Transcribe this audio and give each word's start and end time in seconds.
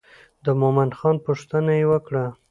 د 0.45 0.47
مومن 0.59 0.89
خان 0.97 1.15
پوښتنه 1.25 1.71
یې 1.79 1.85
وکړه. 1.91 2.25